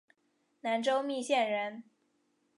[0.61, 1.83] 南州密县人。